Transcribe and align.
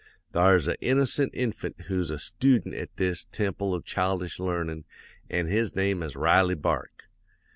"'Thar's 0.31 0.67
a 0.67 0.75
innocent 0.81 1.31
infant 1.35 1.81
who's 1.81 2.09
a 2.09 2.17
stoodent 2.17 2.73
at 2.73 2.89
this 2.97 3.25
temple 3.25 3.71
of 3.75 3.85
childish 3.85 4.39
learnin' 4.39 4.83
an' 5.29 5.45
his 5.45 5.75
name 5.75 6.01
is 6.01 6.15
Riley 6.15 6.55
Bark. 6.55 7.03